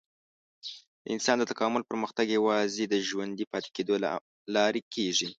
د 1.03 1.05
انسان 1.15 1.35
د 1.39 1.43
تکامل 1.51 1.81
پرمختګ 1.89 2.25
یوازې 2.37 2.83
د 2.87 2.95
ژوندي 3.07 3.45
پاتې 3.51 3.69
کېدو 3.75 3.95
له 4.03 4.09
لارې 4.55 4.81
کېږي. 4.93 5.27